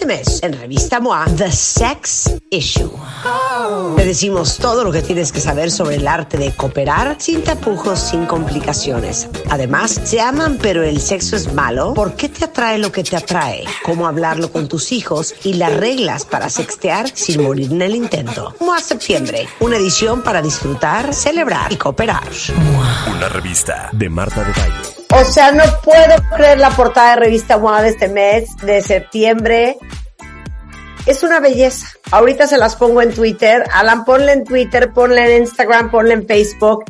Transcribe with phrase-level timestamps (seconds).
[0.00, 2.90] Este mes, en Revista MOA, The Sex Issue.
[3.96, 7.98] Te decimos todo lo que tienes que saber sobre el arte de cooperar sin tapujos,
[7.98, 9.28] sin complicaciones.
[9.50, 11.92] Además, se aman pero el sexo es malo.
[11.92, 13.64] ¿Por qué te atrae lo que te atrae?
[13.84, 15.34] ¿Cómo hablarlo con tus hijos?
[15.44, 18.54] Y las reglas para sextear sin morir en el intento.
[18.58, 22.26] MOA Septiembre, una edición para disfrutar, celebrar y cooperar.
[23.14, 24.89] Una revista de Marta de Baile.
[25.20, 29.76] O sea, no puedo creer la portada de revista MOA de este mes, de septiembre.
[31.04, 31.88] Es una belleza.
[32.10, 33.64] Ahorita se las pongo en Twitter.
[33.70, 36.84] Alan, ponle en Twitter, ponle en Instagram, ponle en Facebook.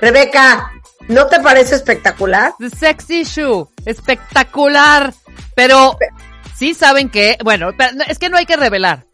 [0.00, 0.72] Rebeca,
[1.08, 2.54] ¿no te parece espectacular?
[2.58, 3.68] The sex issue.
[3.84, 5.12] Espectacular.
[5.54, 5.98] Pero
[6.56, 7.70] sí saben que, bueno,
[8.08, 9.04] es que no hay que revelar.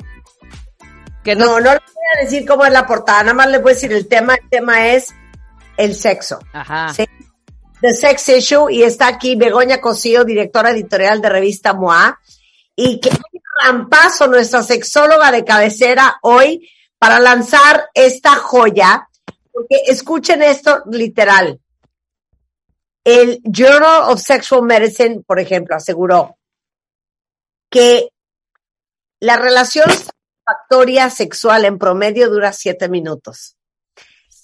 [1.25, 3.59] Que no, no, no le voy a decir cómo es la portada, nada más le
[3.59, 5.13] voy a decir el tema, el tema es
[5.77, 6.39] el sexo.
[6.53, 6.95] Ajá.
[6.95, 7.05] ¿sí?
[7.81, 12.21] The Sex Issue y está aquí Begoña Cosío, directora editorial de revista MOA
[12.77, 13.11] y que
[13.63, 19.09] rampazo nuestra sexóloga de cabecera hoy para lanzar esta joya,
[19.53, 21.59] porque escuchen esto literal.
[23.03, 26.37] El Journal of Sexual Medicine, por ejemplo, aseguró
[27.71, 28.11] que
[29.21, 33.57] la relación satisfactoria sexual en promedio dura siete minutos.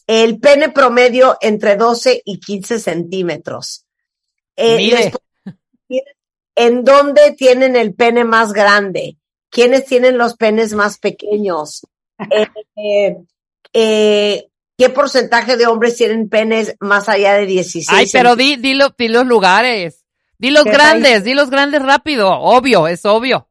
[0.06, 3.84] El pene promedio entre 12 y 15 centímetros.
[4.56, 5.12] Eh, Mire.
[6.54, 9.18] ¿En dónde tienen el pene más grande?
[9.50, 11.86] ¿Quiénes tienen los penes más pequeños?
[12.30, 12.46] Eh,
[12.76, 13.16] eh,
[13.72, 17.88] eh, ¿Qué porcentaje de hombres tienen penes más allá de 16?
[17.90, 20.04] Ay, pero di, di, lo- di los lugares.
[20.38, 22.30] Di los ¿Qué grandes, di los grandes rápido.
[22.30, 23.48] Obvio, es obvio.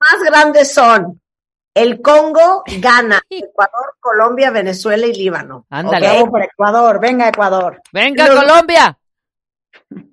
[0.00, 1.20] más grandes son
[1.74, 5.66] el Congo, Ghana, Ecuador, Colombia, Venezuela y Líbano.
[5.70, 6.06] Ándale.
[6.08, 6.14] ¿ok?
[6.14, 7.82] Vamos por Ecuador, venga Ecuador.
[7.92, 8.98] Venga, Los- Colombia.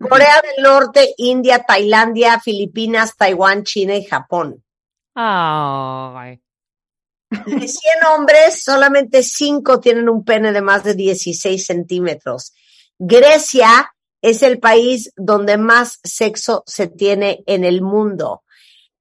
[0.09, 4.63] Corea del Norte, India, Tailandia, Filipinas, Taiwán, China y Japón.
[5.15, 6.41] Ay.
[7.29, 7.79] De 100
[8.13, 12.53] hombres, solamente 5 tienen un pene de más de 16 centímetros.
[12.99, 18.43] Grecia es el país donde más sexo se tiene en el mundo.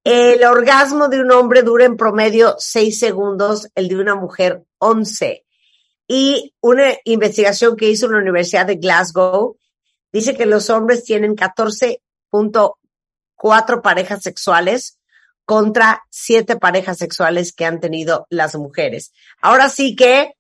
[0.03, 5.45] El orgasmo de un hombre dura en promedio 6 segundos, el de una mujer 11.
[6.09, 9.59] Y una investigación que hizo la Universidad de Glasgow
[10.13, 14.99] dice que los hombres tienen 14.4 parejas sexuales
[15.45, 19.13] contra siete parejas sexuales que han tenido las mujeres.
[19.41, 20.37] Ahora sí que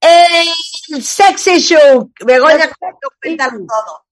[0.00, 2.70] el sex issue, Begoña,
[3.20, 4.06] cuéntalo todo.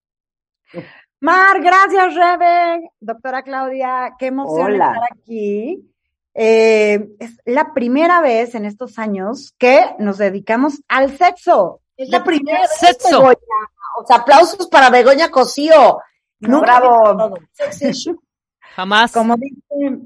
[1.24, 2.90] Mar, gracias, Rebe.
[3.00, 4.88] Doctora Claudia, qué emoción Hola.
[4.88, 5.90] estar aquí.
[6.34, 11.80] Eh, es la primera vez en estos años que nos dedicamos al sexo.
[11.96, 13.20] Es la primera vez, Sexo.
[13.20, 13.38] Begoña.
[13.98, 15.98] O sea, aplausos para Begoña Cosío.
[16.40, 17.38] Nunca Bravo.
[18.76, 19.10] Jamás.
[19.10, 20.02] Como dice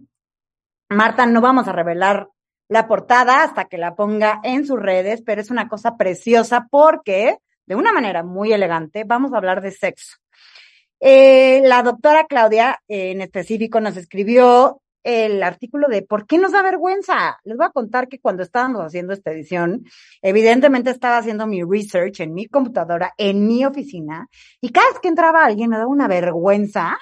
[0.89, 2.28] Marta, no vamos a revelar
[2.69, 7.39] la portada hasta que la ponga en sus redes, pero es una cosa preciosa porque,
[7.67, 10.19] de una manera muy elegante, vamos a hablar de sexo.
[11.00, 16.53] Eh, la doctora Claudia, eh, en específico, nos escribió el artículo de ¿Por qué nos
[16.53, 17.38] da vergüenza?
[17.44, 19.84] Les voy a contar que cuando estábamos haciendo esta edición,
[20.22, 24.28] evidentemente estaba haciendo mi research en mi computadora, en mi oficina,
[24.60, 26.98] y cada vez que entraba alguien me daba una vergüenza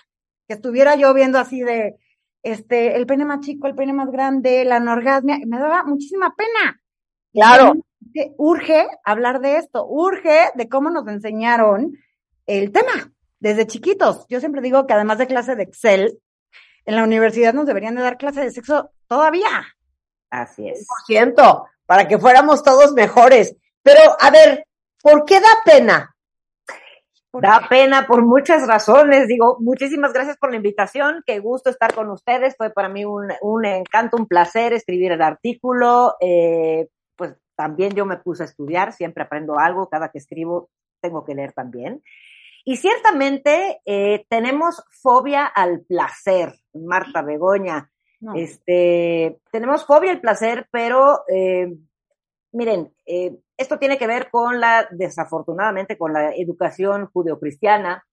[0.46, 1.96] que estuviera yo viendo así de,
[2.42, 6.80] este, el pene más chico, el pene más grande, la anorgasmia, me daba muchísima pena.
[7.32, 7.74] Claro.
[8.36, 11.98] Urge hablar de esto, urge de cómo nos enseñaron
[12.46, 13.12] el tema
[13.46, 14.26] desde chiquitos.
[14.28, 16.18] Yo siempre digo que además de clase de Excel,
[16.84, 19.66] en la universidad nos deberían de dar clase de sexo todavía.
[20.30, 20.86] Así es.
[20.86, 23.56] Por ciento, para que fuéramos todos mejores.
[23.82, 24.66] Pero, a ver,
[25.02, 26.16] ¿por qué da pena?
[27.32, 29.28] Da pena por muchas razones.
[29.28, 31.22] Digo, muchísimas gracias por la invitación.
[31.26, 32.56] Qué gusto estar con ustedes.
[32.56, 36.16] Fue para mí un, un encanto, un placer escribir el artículo.
[36.20, 38.92] Eh, pues también yo me puse a estudiar.
[38.92, 39.88] Siempre aprendo algo.
[39.88, 40.70] Cada que escribo
[41.00, 42.02] tengo que leer también.
[42.68, 47.92] Y ciertamente eh, tenemos fobia al placer, Marta Begoña.
[48.18, 48.34] No.
[48.34, 51.72] Este, tenemos fobia al placer, pero eh,
[52.50, 58.04] miren, eh, esto tiene que ver con la, desafortunadamente, con la educación judeocristiana,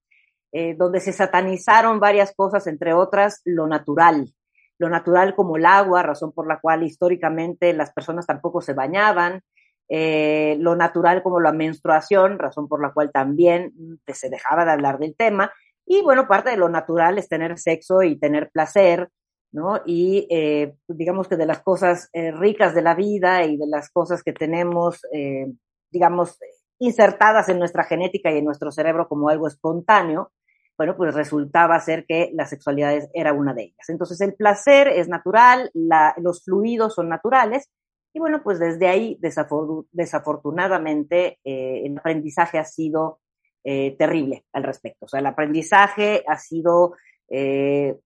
[0.51, 4.36] eh, donde se satanizaron varias cosas, entre otras lo natural.
[4.77, 9.42] Lo natural como el agua, razón por la cual históricamente las personas tampoco se bañaban,
[9.89, 14.71] eh, lo natural como la menstruación, razón por la cual también mm, se dejaba de
[14.71, 15.51] hablar del tema.
[15.85, 19.09] Y bueno, parte de lo natural es tener sexo y tener placer,
[19.53, 19.81] ¿no?
[19.85, 23.89] Y eh, digamos que de las cosas eh, ricas de la vida y de las
[23.89, 25.45] cosas que tenemos, eh,
[25.91, 26.39] digamos,
[26.79, 30.31] insertadas en nuestra genética y en nuestro cerebro como algo espontáneo,
[30.75, 33.89] bueno, pues resultaba ser que la sexualidad era una de ellas.
[33.89, 35.69] Entonces el placer es natural,
[36.18, 37.69] los fluidos son naturales
[38.13, 43.19] y bueno, pues desde ahí desafortunadamente eh, el aprendizaje ha sido
[43.63, 45.06] eh, terrible al respecto.
[45.06, 46.94] O sea, el aprendizaje ha sido
[47.27, 47.98] eh,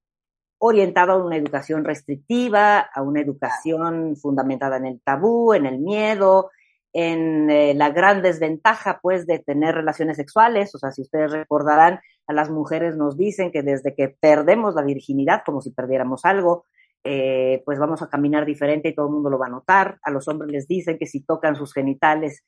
[0.59, 6.51] orientado a una educación restrictiva, a una educación fundamentada en el tabú, en el miedo,
[6.93, 10.73] en la gran desventaja, pues, de tener relaciones sexuales.
[10.73, 14.83] O sea, si ustedes recordarán, a las mujeres nos dicen que desde que perdemos la
[14.83, 16.65] virginidad, como si perdiéramos algo,
[17.03, 19.97] eh, pues vamos a caminar diferente y todo el mundo lo va a notar.
[20.01, 22.43] A los hombres les dicen que si tocan sus genitales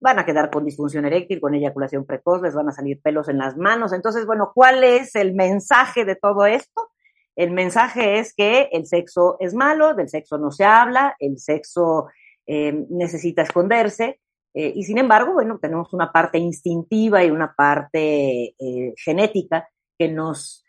[0.00, 3.38] van a quedar con disfunción eréctil, con eyaculación precoz, les van a salir pelos en
[3.38, 3.92] las manos.
[3.92, 6.90] Entonces, bueno, ¿cuál es el mensaje de todo esto?
[7.36, 12.08] El mensaje es que el sexo es malo, del sexo no se habla, el sexo
[12.46, 14.20] eh, necesita esconderse.
[14.54, 18.54] Eh, y sin embargo, bueno, tenemos una parte instintiva y una parte
[18.96, 19.68] genética
[19.98, 20.64] que nos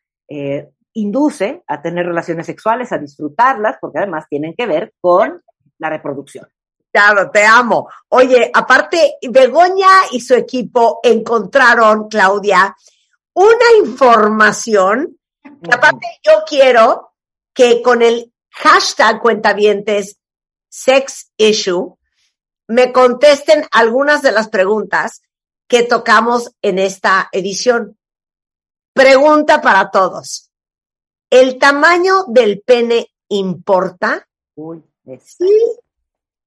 [0.94, 5.42] induce a tener relaciones sexuales, a disfrutarlas, porque además tienen que ver con
[5.78, 6.48] la reproducción.
[6.92, 7.90] Claro, te amo.
[8.10, 12.76] Oye, aparte, Begoña y su equipo encontraron, Claudia,
[13.34, 15.18] una información.
[15.72, 17.14] aparte, yo quiero
[17.54, 20.18] que con el hashtag cuentavientes
[20.70, 21.98] sex issue
[22.68, 25.22] me contesten algunas de las preguntas
[25.68, 27.98] que tocamos en esta edición.
[28.94, 30.51] Pregunta para todos.
[31.32, 34.28] ¿El tamaño del pene importa?
[34.56, 34.84] Uy,
[35.24, 35.50] sí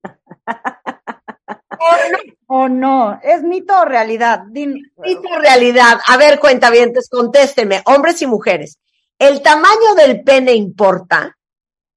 [2.47, 4.45] o no, es mito o realidad.
[4.45, 5.99] Mito o realidad.
[6.07, 8.79] A ver, cuentavientes, contésteme, hombres y mujeres.
[9.19, 11.35] ¿El tamaño del pene importa?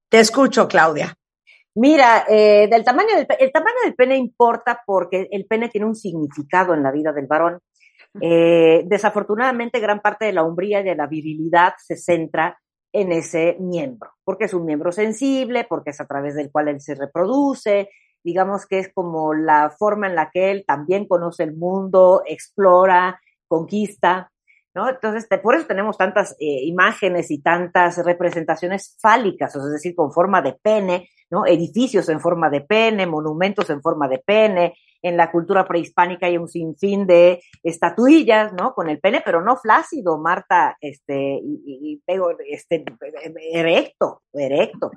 [0.08, 1.14] Te escucho, Claudia.
[1.74, 5.94] Mira, eh, del tamaño del, el tamaño del pene importa porque el pene tiene un
[5.94, 7.60] significado en la vida del varón.
[8.18, 12.58] Eh, desafortunadamente, gran parte de la hombría y de la virilidad se centra
[12.92, 16.80] en ese miembro, porque es un miembro sensible, porque es a través del cual él
[16.80, 17.90] se reproduce,
[18.24, 23.20] digamos que es como la forma en la que él también conoce el mundo, explora,
[23.46, 24.30] conquista,
[24.74, 24.88] ¿no?
[24.88, 30.42] Entonces, por eso tenemos tantas eh, imágenes y tantas representaciones fálicas, es decir, con forma
[30.42, 31.46] de pene, ¿no?
[31.46, 36.38] Edificios en forma de pene, monumentos en forma de pene, en la cultura prehispánica hay
[36.38, 38.74] un sinfín de estatuillas, ¿no?
[38.74, 42.02] Con el pene, pero no flácido, Marta, este, y,
[42.50, 42.84] este,
[43.52, 44.90] erecto, erecto.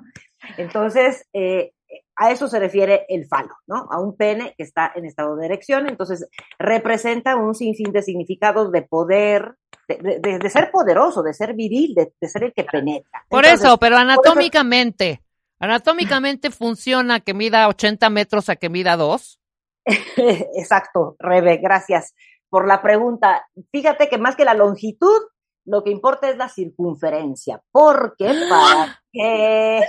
[0.56, 1.72] Entonces, eh,
[2.16, 3.88] a eso se refiere el falo, ¿no?
[3.90, 6.28] A un pene que está en estado de erección, entonces
[6.58, 9.54] representa un sinfín de significados de poder,
[9.88, 13.24] de, ser poderoso, de ser viril, de, ser el que penetra.
[13.28, 15.22] Por eso, pero anatómicamente,
[15.58, 19.41] anatómicamente funciona que mida 80 metros a que mida 2.
[20.56, 22.14] Exacto, Rebe, gracias
[22.48, 23.46] por la pregunta.
[23.70, 25.22] Fíjate que más que la longitud,
[25.64, 29.82] lo que importa es la circunferencia, porque para qué...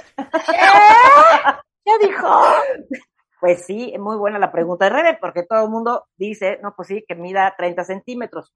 [1.85, 2.27] ¿Qué dijo?
[3.43, 6.87] Pues sí, muy buena la pregunta de Rebe, porque todo el mundo dice, no, pues
[6.87, 8.53] sí, que mida 30 centímetros.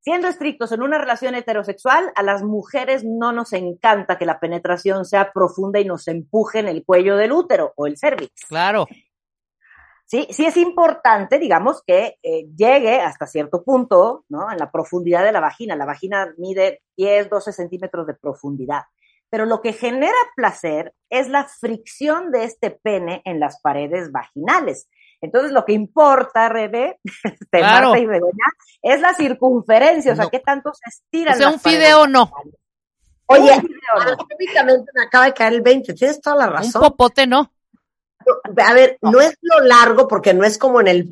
[0.00, 5.04] Siendo estrictos en una relación heterosexual, a las mujeres no nos encanta que la penetración
[5.04, 8.32] sea profunda y nos empuje en el cuello del útero o el cervix.
[8.48, 8.88] Claro.
[10.12, 14.52] Sí, sí es importante, digamos, que eh, llegue hasta cierto punto, ¿no?
[14.52, 15.74] En la profundidad de la vagina.
[15.74, 18.82] La vagina mide 10, 12 centímetros de profundidad.
[19.30, 24.86] Pero lo que genera placer es la fricción de este pene en las paredes vaginales.
[25.22, 27.00] Entonces, lo que importa, Rebe,
[27.50, 27.96] claro.
[27.96, 28.06] y
[28.82, 31.32] es la circunferencia, o sea, qué tanto se estira.
[31.32, 32.30] O sea, un fideo no.
[33.24, 36.82] Oye, anatómicamente me acaba de caer el 20, tienes toda la razón.
[36.82, 37.50] Un popote no.
[38.64, 41.10] A ver, no es lo largo porque no es como en el,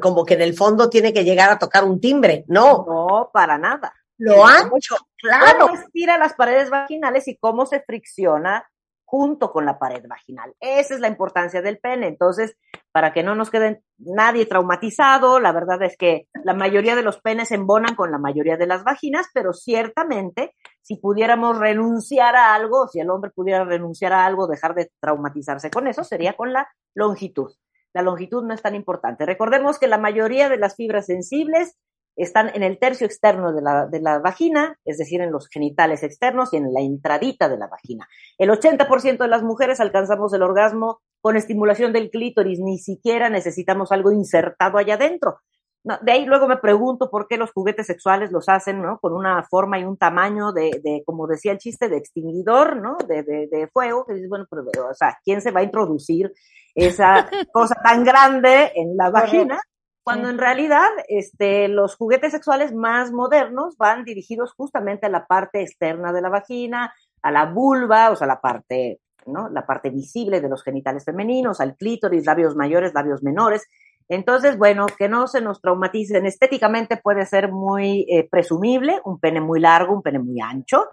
[0.00, 2.84] como que en el fondo tiene que llegar a tocar un timbre, no.
[2.86, 3.94] No, para nada.
[4.18, 5.66] Lo ancho, claro.
[5.66, 8.64] Cómo estira las paredes vaginales y cómo se fricciona
[9.12, 10.54] junto con la pared vaginal.
[10.58, 12.06] Esa es la importancia del pene.
[12.06, 12.56] Entonces,
[12.92, 17.20] para que no nos quede nadie traumatizado, la verdad es que la mayoría de los
[17.20, 22.88] penes embonan con la mayoría de las vaginas, pero ciertamente si pudiéramos renunciar a algo,
[22.88, 26.66] si el hombre pudiera renunciar a algo, dejar de traumatizarse con eso, sería con la
[26.94, 27.52] longitud.
[27.92, 29.26] La longitud no es tan importante.
[29.26, 31.76] Recordemos que la mayoría de las fibras sensibles
[32.16, 36.02] están en el tercio externo de la, de la, vagina, es decir, en los genitales
[36.02, 38.08] externos y en la intradita de la vagina.
[38.38, 43.92] El 80% de las mujeres alcanzamos el orgasmo con estimulación del clítoris, ni siquiera necesitamos
[43.92, 45.38] algo insertado allá adentro.
[45.84, 48.98] de ahí luego me pregunto por qué los juguetes sexuales los hacen, ¿no?
[48.98, 52.96] Con una forma y un tamaño de, de como decía el chiste, de extinguidor, ¿no?
[53.08, 56.32] De, de, de fuego, que dices, bueno, pero, o sea, ¿quién se va a introducir
[56.74, 59.58] esa cosa tan grande en la vagina?
[60.02, 65.62] Cuando en realidad este, los juguetes sexuales más modernos van dirigidos justamente a la parte
[65.62, 66.92] externa de la vagina,
[67.22, 69.48] a la vulva, o sea, la parte, ¿no?
[69.48, 73.68] La parte visible de los genitales femeninos, al clítoris, labios mayores, labios menores.
[74.08, 76.26] Entonces, bueno, que no se nos traumaticen.
[76.26, 80.88] Estéticamente puede ser muy eh, presumible, un pene muy largo, un pene muy ancho,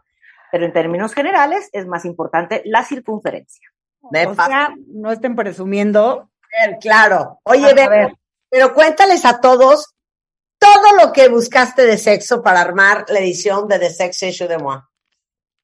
[0.51, 3.67] pero en términos generales es más importante la circunferencia.
[4.01, 6.29] o sea, no estén presumiendo.
[6.79, 7.39] Claro.
[7.43, 8.13] Oye, ver.
[8.49, 9.93] Pero cuéntales a todos
[10.59, 14.57] todo lo que buscaste de sexo para armar la edición de The Sex Issue de
[14.57, 14.77] Moi.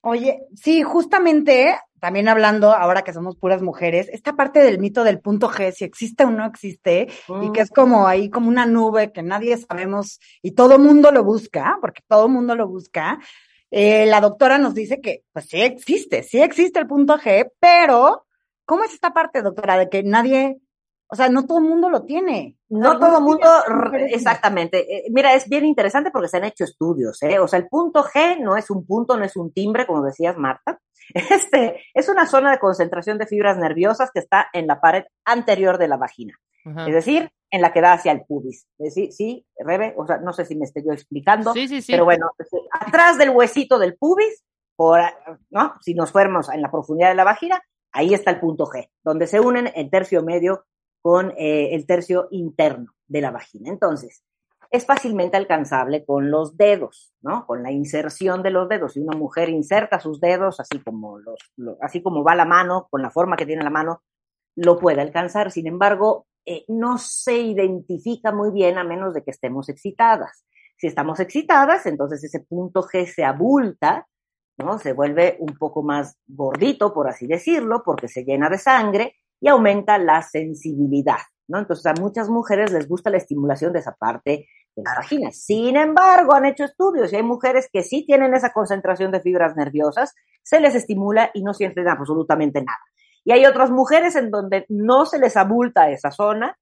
[0.01, 5.19] Oye, sí, justamente, también hablando ahora que somos puras mujeres, esta parte del mito del
[5.19, 7.07] punto G, si existe o no existe,
[7.41, 11.23] y que es como ahí como una nube que nadie sabemos y todo mundo lo
[11.23, 13.19] busca, porque todo mundo lo busca.
[13.71, 18.25] Eh, la doctora nos dice que, pues sí existe, sí existe el punto G, pero
[18.63, 20.59] ¿cómo es esta parte, doctora, de que nadie
[21.07, 22.57] o sea, no todo el mundo lo tiene.
[22.69, 23.47] No todo el mundo,
[24.09, 24.79] exactamente.
[24.79, 27.39] Eh, mira, es bien interesante porque se han hecho estudios, ¿eh?
[27.39, 30.38] O sea, el punto G no es un punto, no es un timbre, como decías,
[30.38, 30.79] Marta.
[31.13, 35.77] Este, es una zona de concentración de fibras nerviosas que está en la pared anterior
[35.77, 36.33] de la vagina.
[36.88, 38.65] Es decir, en la que da hacia el pubis.
[38.89, 41.53] Sí, sí, Rebe, o sea, no sé si me estoy yo explicando.
[41.53, 41.91] Sí, sí, sí.
[41.91, 42.31] Pero bueno,
[42.71, 44.43] atrás del huesito del pubis,
[44.75, 45.00] por,
[45.51, 45.74] ¿no?
[45.81, 49.27] Si nos fuéramos en la profundidad de la vagina, ahí está el punto G, donde
[49.27, 50.65] se unen el tercio medio
[51.05, 53.69] con eh, el tercio interno de la vagina.
[53.69, 54.24] Entonces,
[54.71, 57.45] es fácilmente alcanzable con los dedos, ¿no?
[57.45, 58.93] Con la inserción de los dedos.
[58.93, 61.38] Si una mujer inserta sus dedos, así como, los,
[61.79, 64.01] así como va la mano, con la forma que tiene la mano,
[64.55, 65.51] lo puede alcanzar.
[65.51, 70.43] Sin embargo, eh, no se identifica muy bien a menos de que estemos excitadas.
[70.75, 74.07] Si estamos excitadas, entonces ese punto G se abulta,
[74.57, 74.79] ¿no?
[74.79, 79.47] Se vuelve un poco más gordito, por así decirlo, porque se llena de sangre y
[79.47, 81.59] aumenta la sensibilidad, ¿no?
[81.59, 85.31] Entonces a muchas mujeres les gusta la estimulación de esa parte de la vagina.
[85.31, 89.55] Sin embargo, han hecho estudios y hay mujeres que sí tienen esa concentración de fibras
[89.55, 90.13] nerviosas,
[90.43, 92.79] se les estimula y no sienten absolutamente nada.
[93.23, 96.57] Y hay otras mujeres en donde no se les abulta esa zona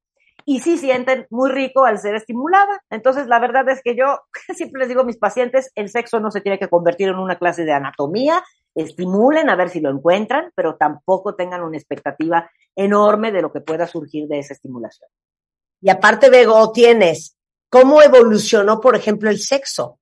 [0.45, 2.83] y sí sienten muy rico al ser estimulada.
[2.89, 4.19] Entonces, la verdad es que yo
[4.55, 7.37] siempre les digo a mis pacientes, el sexo no se tiene que convertir en una
[7.37, 8.43] clase de anatomía,
[8.75, 13.61] estimulen a ver si lo encuentran, pero tampoco tengan una expectativa enorme de lo que
[13.61, 15.09] pueda surgir de esa estimulación.
[15.81, 17.37] Y aparte, Bego, tienes
[17.69, 19.99] cómo evolucionó, por ejemplo, el sexo.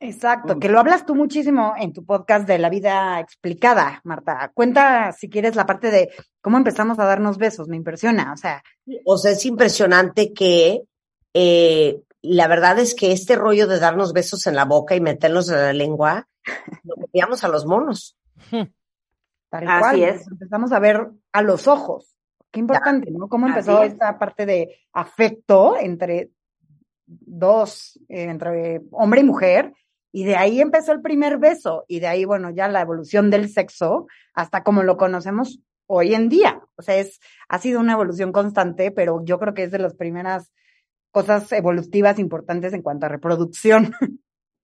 [0.00, 4.50] Exacto, que lo hablas tú muchísimo en tu podcast de la vida explicada, Marta.
[4.52, 8.64] Cuenta, si quieres, la parte de cómo empezamos a darnos besos, me impresiona, o sea.
[9.04, 10.82] O sea, es impresionante que
[11.32, 15.48] eh, la verdad es que este rollo de darnos besos en la boca y meternos
[15.50, 16.28] en la lengua,
[16.84, 18.16] lo metíamos a los monos.
[19.50, 20.26] Tal Así es.
[20.28, 22.16] Empezamos a ver a los ojos.
[22.50, 23.28] Qué importante, ¿no?
[23.28, 26.30] Cómo empezó esta parte de afecto entre
[27.06, 29.72] dos, eh, entre hombre y mujer,
[30.12, 33.48] y de ahí empezó el primer beso, y de ahí, bueno, ya la evolución del
[33.48, 36.60] sexo, hasta como lo conocemos hoy en día.
[36.76, 39.94] O sea, es, ha sido una evolución constante, pero yo creo que es de las
[39.94, 40.52] primeras
[41.12, 43.94] cosas evolutivas importantes en cuanto a reproducción.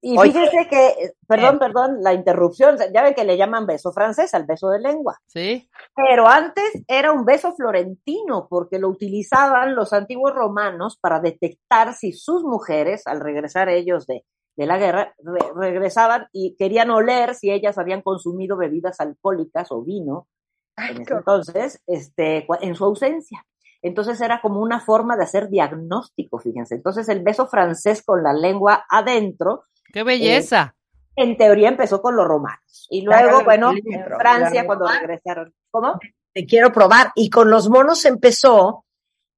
[0.01, 1.59] Y fíjese que, perdón, eh.
[1.59, 5.19] perdón, la interrupción, ya ven que le llaman beso francés al beso de lengua.
[5.27, 5.69] Sí.
[5.95, 12.13] Pero antes era un beso florentino, porque lo utilizaban los antiguos romanos para detectar si
[12.13, 14.25] sus mujeres, al regresar ellos de,
[14.57, 15.15] de la guerra,
[15.57, 20.29] regresaban y querían oler si ellas habían consumido bebidas alcohólicas o vino.
[20.77, 23.45] entonces, este, en su ausencia.
[23.83, 26.75] Entonces era como una forma de hacer diagnóstico, fíjense.
[26.75, 30.75] Entonces el beso francés con la lengua adentro ¡Qué belleza!
[31.17, 32.87] Eh, en teoría empezó con los romanos.
[32.91, 35.53] Y luego, bueno, en Francia, cuando regresaron.
[35.71, 35.99] ¿Cómo?
[36.33, 37.11] Te quiero probar.
[37.17, 38.85] Y con los monos empezó,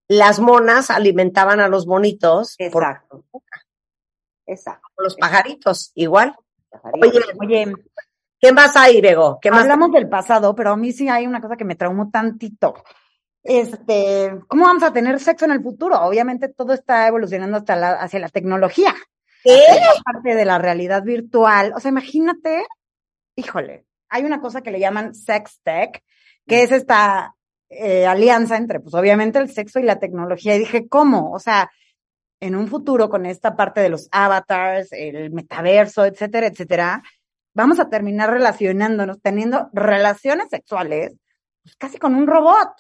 [0.09, 2.55] las monas alimentaban a los monitos.
[2.59, 3.25] Exacto.
[4.47, 4.89] Exacto.
[4.99, 6.37] Los pajaritos, igual.
[7.01, 7.73] Oye, oye,
[8.39, 9.39] ¿qué más hay, Bego?
[9.41, 12.11] ¿Qué más Hablamos del pasado, pero a mí sí hay una cosa que me traumó
[12.11, 12.75] tantito.
[13.43, 16.01] Este, ¿cómo vamos a tener sexo en el futuro?
[16.01, 18.95] Obviamente todo está evolucionando hasta hacia la tecnología.
[19.43, 19.59] ¿Qué?
[20.05, 21.73] Parte de la realidad virtual.
[21.75, 22.65] O sea, imagínate,
[23.37, 26.03] híjole, hay una cosa que le llaman sex tech,
[26.47, 27.35] que es esta
[27.71, 30.57] eh, alianza entre, pues obviamente, el sexo y la tecnología.
[30.57, 31.33] Y dije, ¿cómo?
[31.33, 31.71] O sea,
[32.41, 37.03] en un futuro con esta parte de los avatars, el metaverso, etcétera, etcétera,
[37.55, 41.15] vamos a terminar relacionándonos, teniendo relaciones sexuales,
[41.63, 42.71] pues casi con un robot.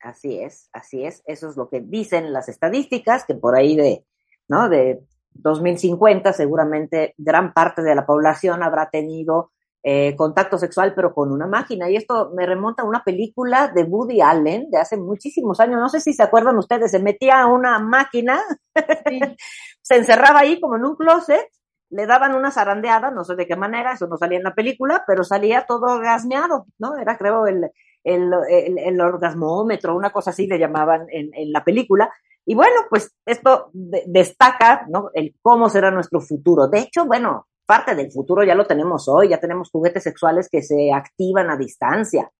[0.00, 1.22] Así es, así es.
[1.26, 4.04] Eso es lo que dicen las estadísticas, que por ahí de,
[4.48, 4.68] ¿no?
[4.68, 5.02] De
[5.32, 9.50] 2050 seguramente gran parte de la población habrá tenido
[9.82, 11.90] eh, contacto sexual, pero con una máquina.
[11.90, 15.80] Y esto me remonta a una película de Woody Allen de hace muchísimos años.
[15.80, 18.42] No sé si se acuerdan ustedes, se metía a una máquina,
[19.82, 21.48] se encerraba ahí como en un closet,
[21.90, 25.04] le daban una zarandeada, no sé de qué manera, eso no salía en la película,
[25.06, 26.96] pero salía todo orgasmeado, ¿no?
[26.96, 27.70] Era creo el,
[28.04, 28.30] el,
[28.78, 32.12] el, orgasmómetro, una cosa así le llamaban en, en la película.
[32.46, 35.10] Y bueno, pues esto destaca, ¿no?
[35.14, 36.68] El cómo será nuestro futuro.
[36.68, 40.62] De hecho, bueno, parte del futuro ya lo tenemos hoy, ya tenemos juguetes sexuales que
[40.62, 42.30] se activan a distancia,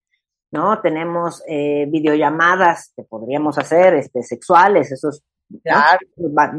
[0.51, 0.79] ¿no?
[0.81, 5.23] Tenemos eh, videollamadas que podríamos hacer este, sexuales, eso es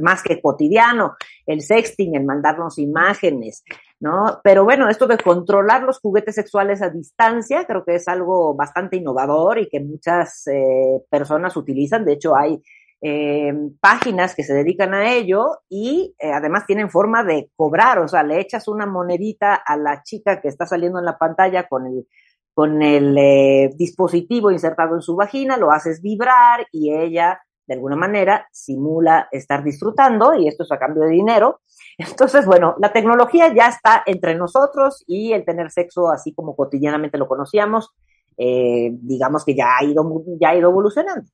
[0.01, 3.65] más que cotidiano, el sexting, el mandarnos imágenes,
[4.01, 4.41] ¿no?
[4.45, 8.97] Pero bueno, esto de controlar los juguetes sexuales a distancia creo que es algo bastante
[8.97, 12.63] innovador y que muchas eh, personas utilizan, de hecho hay
[13.03, 18.09] eh, páginas que se dedican a ello y eh, además tienen forma de cobrar, o
[18.09, 21.87] sea, le echas una monedita a la chica que está saliendo en la pantalla con
[21.87, 22.07] el,
[22.55, 27.97] con el eh, dispositivo insertado en su vagina, lo haces vibrar y ella de alguna
[27.97, 31.61] manera simula estar disfrutando y esto es a cambio de dinero.
[31.99, 37.19] Entonces, bueno, la tecnología ya está entre nosotros y el tener sexo así como cotidianamente
[37.19, 37.91] lo conocíamos,
[38.39, 40.05] digamos que ya ha ido,
[40.39, 41.27] ya ha ido evolucionando.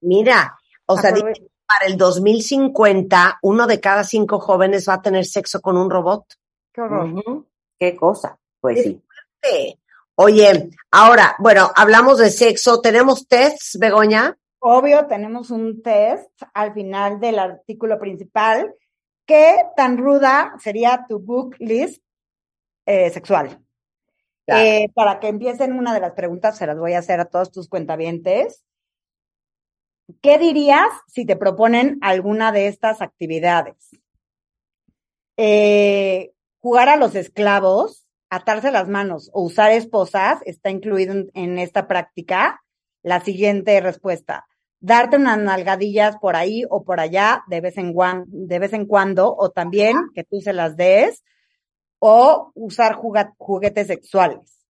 [0.00, 5.60] Mira, o sea, para el 2050, uno de cada cinco jóvenes va a tener sexo
[5.60, 6.24] con un robot.
[6.72, 6.82] Qué
[7.78, 8.36] Qué cosa.
[8.60, 9.02] Pues sí.
[10.16, 12.80] Oye, ahora, bueno, hablamos de sexo.
[12.80, 14.36] ¿Tenemos tests, Begoña?
[14.60, 18.74] Obvio, tenemos un test al final del artículo principal.
[19.26, 22.02] ¿Qué tan ruda sería tu book list
[22.86, 23.58] eh, sexual?
[24.46, 27.50] Eh, para que empiecen una de las preguntas, se las voy a hacer a todos
[27.50, 28.64] tus cuentavientes.
[30.20, 33.90] ¿Qué dirías si te proponen alguna de estas actividades?
[35.36, 41.86] Eh, jugar a los esclavos, atarse las manos o usar esposas está incluido en, esta
[41.86, 42.62] práctica.
[43.02, 44.46] La siguiente respuesta,
[44.80, 47.94] darte unas nalgadillas por ahí o por allá de vez en,
[48.26, 51.22] de vez en cuando o también que tú se las des
[51.98, 54.66] o usar juguetes sexuales.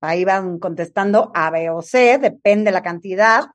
[0.00, 3.46] Ahí van contestando A, B o C, depende la cantidad,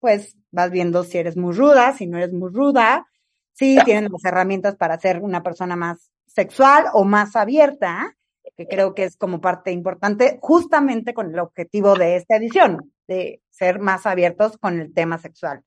[0.00, 3.06] pues vas viendo si eres muy ruda, si no eres muy ruda,
[3.52, 8.16] si tienen las herramientas para ser una persona más sexual o más abierta,
[8.56, 13.42] que creo que es como parte importante, justamente con el objetivo de esta edición, de
[13.50, 15.62] ser más abiertos con el tema sexual.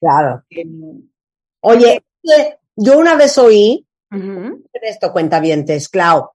[0.00, 0.44] Claro.
[0.50, 1.08] Em,
[1.60, 2.04] Oye,
[2.76, 3.86] yo una vez oí,
[4.72, 6.30] esto cuenta bien, Clau,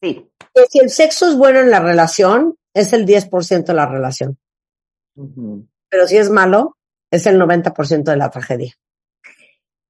[0.00, 0.30] sí.
[0.54, 4.38] que si el sexo es bueno en la relación, es el 10% de la relación
[5.94, 6.76] pero si es malo,
[7.10, 8.74] es el 90% de la tragedia.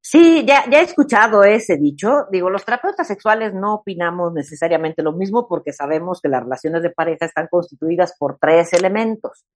[0.06, 2.26] Sí, ya, ya he escuchado ese dicho.
[2.30, 6.90] Digo, los terapeutas sexuales no opinamos necesariamente lo mismo porque sabemos que las relaciones de
[6.90, 9.46] pareja están constituidas por tres elementos,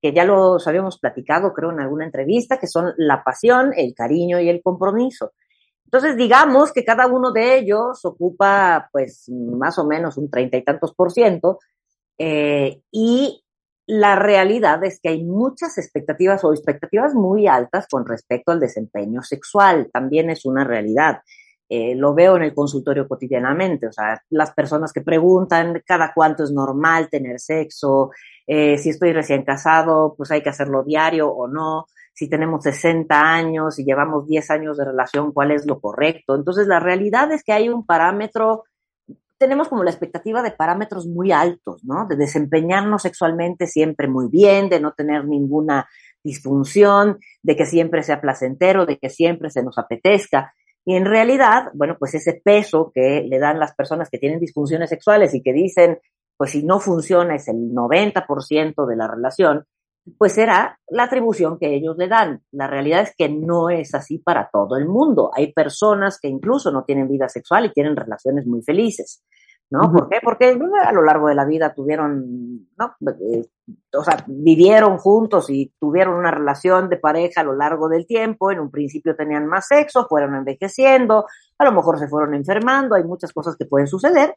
[0.00, 4.40] que ya los habíamos platicado, creo, en alguna entrevista, que son la pasión, el cariño
[4.40, 5.32] y el compromiso.
[5.84, 10.64] Entonces, digamos que cada uno de ellos ocupa, pues, más o menos un treinta y
[10.64, 11.58] tantos por ciento,
[12.16, 13.44] eh, y
[13.86, 19.22] la realidad es que hay muchas expectativas o expectativas muy altas con respecto al desempeño
[19.22, 19.90] sexual.
[19.92, 21.20] También es una realidad.
[21.68, 26.44] Eh, lo veo en el consultorio cotidianamente, o sea, las personas que preguntan cada cuánto
[26.44, 28.10] es normal tener sexo,
[28.46, 33.18] eh, si estoy recién casado, pues hay que hacerlo diario o no, si tenemos 60
[33.18, 36.34] años y llevamos 10 años de relación, cuál es lo correcto.
[36.34, 38.64] Entonces, la realidad es que hay un parámetro
[39.42, 42.06] tenemos como la expectativa de parámetros muy altos, ¿no?
[42.06, 45.88] De desempeñarnos sexualmente siempre muy bien, de no tener ninguna
[46.22, 50.54] disfunción, de que siempre sea placentero, de que siempre se nos apetezca.
[50.84, 54.90] Y en realidad, bueno, pues ese peso que le dan las personas que tienen disfunciones
[54.90, 55.98] sexuales y que dicen,
[56.36, 59.64] pues si no funciona es el 90% de la relación,
[60.18, 62.42] pues será la atribución que ellos le dan.
[62.50, 65.30] La realidad es que no es así para todo el mundo.
[65.34, 69.22] Hay personas que incluso no tienen vida sexual y tienen relaciones muy felices.
[69.70, 69.90] ¿No?
[69.90, 70.18] ¿Por qué?
[70.22, 72.94] Porque a lo largo de la vida tuvieron, ¿no?
[73.08, 73.46] Eh,
[73.96, 78.50] o sea, vivieron juntos y tuvieron una relación de pareja a lo largo del tiempo.
[78.50, 81.24] En un principio tenían más sexo, fueron envejeciendo,
[81.56, 84.36] a lo mejor se fueron enfermando, hay muchas cosas que pueden suceder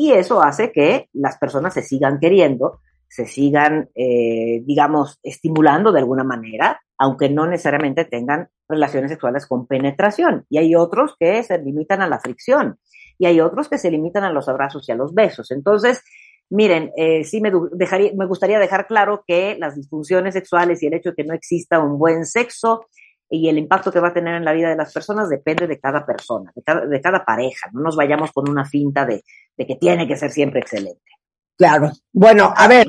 [0.00, 5.98] y eso hace que las personas se sigan queriendo se sigan, eh, digamos, estimulando de
[5.98, 10.46] alguna manera, aunque no necesariamente tengan relaciones sexuales con penetración.
[10.48, 12.78] Y hay otros que se limitan a la fricción
[13.18, 15.50] y hay otros que se limitan a los abrazos y a los besos.
[15.50, 16.04] Entonces,
[16.50, 21.10] miren, eh, sí me, me gustaría dejar claro que las disfunciones sexuales y el hecho
[21.10, 22.86] de que no exista un buen sexo
[23.28, 25.80] y el impacto que va a tener en la vida de las personas depende de
[25.80, 27.70] cada persona, de cada, de cada pareja.
[27.72, 29.24] No nos vayamos con una finta de,
[29.56, 31.10] de que tiene que ser siempre excelente.
[31.56, 31.90] Claro.
[32.12, 32.88] Bueno, a ver,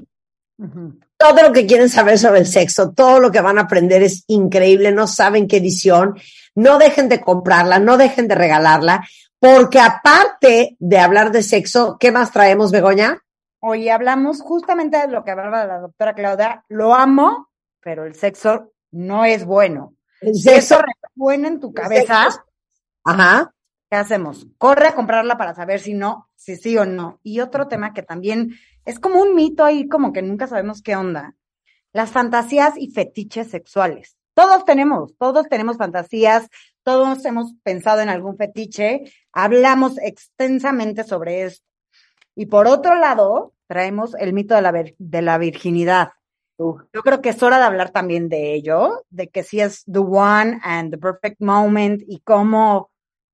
[1.17, 4.23] todo lo que quieren saber sobre el sexo, todo lo que van a aprender es
[4.27, 6.19] increíble, no saben qué edición,
[6.55, 9.07] no dejen de comprarla, no dejen de regalarla,
[9.39, 13.19] porque aparte de hablar de sexo, ¿qué más traemos, Begoña?
[13.59, 18.71] Hoy hablamos justamente de lo que hablaba la doctora Claudia, lo amo, pero el sexo
[18.91, 19.95] no es bueno.
[20.19, 22.29] El Si eso sexo, resuena en tu cabeza,
[23.03, 23.53] ajá,
[23.91, 24.47] ¿qué hacemos?
[24.57, 27.19] Corre a comprarla para saber si no, si sí o no.
[27.23, 28.53] Y otro tema que también
[28.85, 31.35] es como un mito ahí, como que nunca sabemos qué onda.
[31.91, 34.15] Las fantasías y fetiches sexuales.
[34.33, 36.47] Todos tenemos, todos tenemos fantasías,
[36.83, 41.67] todos hemos pensado en algún fetiche, hablamos extensamente sobre esto.
[42.33, 46.11] Y por otro lado, traemos el mito de la, vir- de la virginidad.
[46.57, 46.81] Uf.
[46.93, 49.99] Yo creo que es hora de hablar también de ello, de que sí es the
[49.99, 52.90] one and the perfect moment y cómo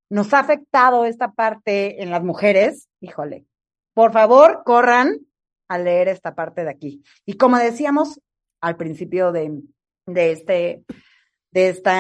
[0.10, 2.88] nos ha afectado esta parte en las mujeres.
[3.02, 3.46] Híjole,
[3.94, 5.18] por favor, corran
[5.68, 7.04] a leer esta parte de aquí.
[7.26, 8.22] Y como decíamos
[8.62, 9.62] al principio de,
[10.06, 10.84] de este,
[11.52, 11.92] de este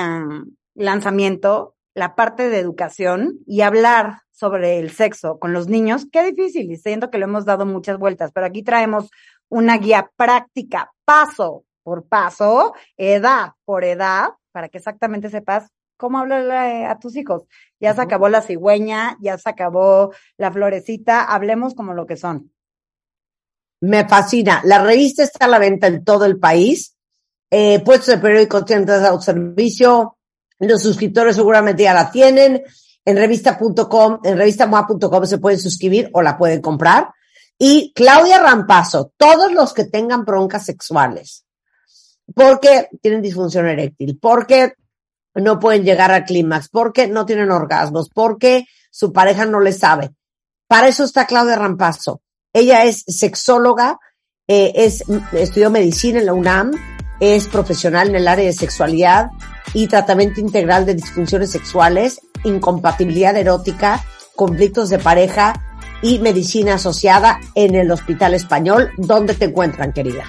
[0.75, 6.71] lanzamiento, la parte de educación y hablar sobre el sexo con los niños, qué difícil,
[6.71, 9.09] y siento que lo hemos dado muchas vueltas, pero aquí traemos
[9.49, 16.85] una guía práctica, paso por paso, edad por edad, para que exactamente sepas cómo hablarle
[16.85, 17.43] a tus hijos.
[17.79, 22.51] Ya se acabó la cigüeña, ya se acabó la florecita, hablemos como lo que son.
[23.81, 24.61] me fascina.
[24.63, 26.95] La revista está a la venta en todo el país.
[27.49, 30.17] Eh, puestos de periódico tienen a servicio.
[30.59, 32.63] Los suscriptores seguramente ya la tienen.
[33.05, 37.09] En revista.com, en revistamoa.com se pueden suscribir o la pueden comprar.
[37.57, 41.45] Y Claudia Rampazo, todos los que tengan broncas sexuales,
[42.35, 44.73] porque tienen disfunción eréctil, porque
[45.41, 50.11] no pueden llegar al clímax, porque no tienen orgasmos, porque su pareja no les sabe.
[50.67, 52.21] Para eso está Claudia Rampazo.
[52.53, 53.99] Ella es sexóloga,
[54.47, 56.71] eh, es, estudió medicina en la UNAM,
[57.19, 59.29] es profesional en el área de sexualidad
[59.73, 64.03] y tratamiento integral de disfunciones sexuales, incompatibilidad erótica,
[64.35, 65.53] conflictos de pareja
[66.01, 68.91] y medicina asociada en el Hospital Español.
[68.97, 70.23] ¿Dónde te encuentran, querida?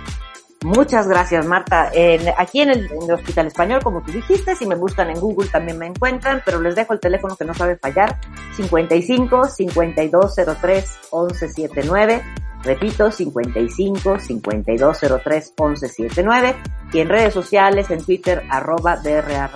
[0.64, 1.92] Muchas gracias, Marta.
[2.36, 5.86] Aquí en el, Hospital Español, como tú dijiste, si me buscan en Google también me
[5.86, 8.18] encuentran, pero les dejo el teléfono que no sabe fallar,
[8.56, 12.22] 55 5203 1179.
[12.64, 16.56] Repito, 55 5203 1179.
[16.92, 19.50] Y en redes sociales, en Twitter, arroba DRA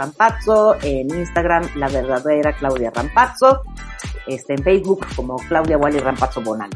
[0.83, 3.63] en Instagram, la verdadera Claudia Rampazzo,
[4.29, 6.71] este, en Facebook como Claudia Wally Rampazzo Bonal.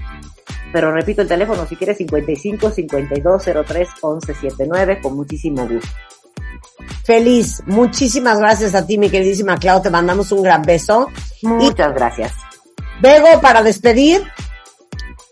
[0.73, 5.89] Pero repito el teléfono, si quieres 55 5203 1179, con muchísimo gusto.
[7.05, 7.63] Feliz.
[7.67, 9.81] Muchísimas gracias a ti, mi queridísima Clau.
[9.81, 11.09] Te mandamos un gran beso.
[11.43, 12.33] Muchas gracias.
[13.01, 14.23] Bego, para despedir,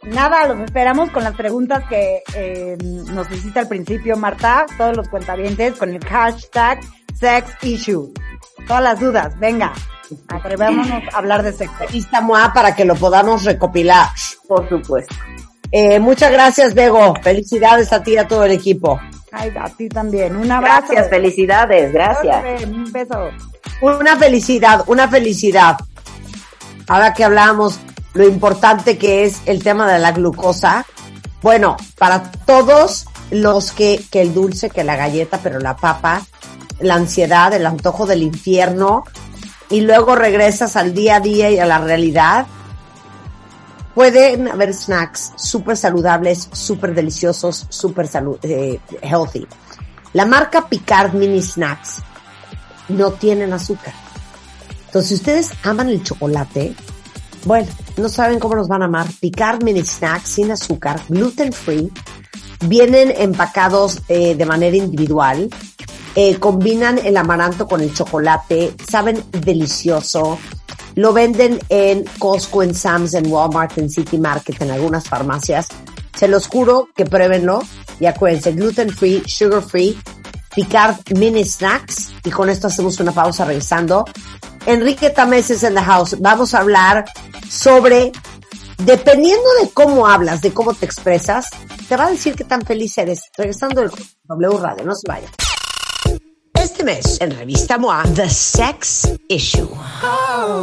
[0.07, 5.09] Nada, los esperamos con las preguntas que eh, nos hiciste al principio, Marta, todos los
[5.09, 6.81] cuentavientes, con el hashtag
[7.15, 8.13] sex issue.
[8.67, 9.73] Todas las dudas, venga,
[10.29, 11.85] atrevámonos a hablar de sexo.
[12.23, 14.09] MOA para que lo podamos recopilar.
[14.47, 15.15] Por supuesto.
[15.71, 17.15] Eh, muchas gracias, Bego.
[17.23, 19.01] Felicidades a ti y a todo el equipo.
[19.33, 20.37] Ay, a ti también.
[20.37, 20.87] Un abrazo.
[20.89, 22.65] Gracias, felicidades, gracias.
[22.65, 23.31] Un beso.
[23.81, 25.77] Una felicidad, una felicidad.
[26.87, 27.81] Ahora que hablamos
[28.13, 30.87] lo importante que es el tema de la glucosa.
[31.43, 36.23] Bueno, para todos los que, que el dulce, que la galleta, pero la papa,
[36.81, 39.05] la ansiedad, el antojo del infierno,
[39.71, 42.47] y luego regresas al día a día y a la realidad,
[43.95, 48.09] pueden haber snacks súper saludables, súper deliciosos, súper
[48.43, 49.47] eh, healthy.
[50.13, 52.03] La marca Picard Mini Snacks
[52.89, 53.95] no tienen azúcar.
[54.87, 56.75] Entonces, si ustedes aman el chocolate,
[57.45, 59.07] bueno, no saben cómo los van a amar.
[59.21, 61.91] Picard Mini Snacks sin azúcar, gluten free,
[62.67, 65.49] vienen empacados eh, de manera individual,
[66.17, 70.39] eh, combinan el amaranto con el chocolate, saben delicioso.
[70.95, 75.67] Lo venden en Costco, en Sam's, en Walmart, en City Market, en algunas farmacias.
[76.15, 77.63] Se los juro que pruébenlo.
[77.99, 79.99] Y acuérdense, gluten free, sugar free,
[80.55, 82.13] Picard Mini Snacks.
[82.25, 84.05] Y con esto hacemos una pausa regresando.
[84.67, 86.17] Enrique Tameses en the house.
[86.21, 87.05] Vamos a hablar
[87.49, 88.13] sobre,
[88.79, 91.49] dependiendo de cómo hablas, de cómo te expresas,
[91.89, 93.21] te va a decir qué tan feliz eres.
[93.37, 93.91] Regresando el
[94.25, 95.31] W Radio, no se vayan.
[96.65, 99.69] Este mes, en Revista MOA, The Sex Issue.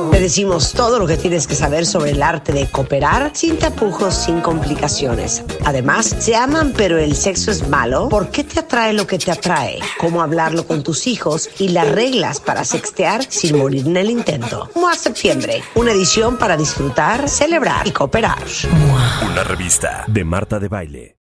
[0.10, 4.16] Te decimos todo lo que tienes que saber sobre el arte de cooperar sin tapujos,
[4.16, 5.44] sin complicaciones.
[5.64, 8.10] Además, se aman pero el sexo es malo.
[8.10, 9.78] ¿Por qué te atrae lo que te atrae?
[10.00, 11.52] ¿Cómo hablarlo con tus hijos?
[11.60, 14.72] Y las reglas para sextear sin morir en el intento.
[14.74, 18.44] MOA Septiembre, una edición para disfrutar, celebrar y cooperar.
[19.32, 21.16] Una revista de Marta de Baile.